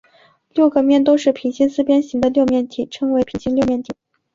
[0.55, 3.93] 六个面都是平行四边形的六面体称为平行六面体。